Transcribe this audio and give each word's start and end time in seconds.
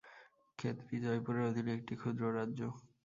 খেতড়ি 0.59 0.97
জয়পুরের 1.03 1.47
অধীনে 1.49 1.71
একটি 1.77 1.93
ক্ষুদ্র 1.97 2.23
রাজ্য। 2.37 2.59